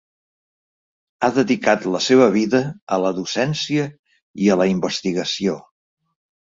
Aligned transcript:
Ha 1.21 1.29
dedicat 1.35 1.85
la 1.97 2.01
seva 2.07 2.31
vida 2.39 2.63
a 2.97 3.01
la 3.05 3.13
docència 3.21 3.87
i 4.49 4.53
a 4.53 4.61
la 4.65 4.71
investigació. 4.77 5.65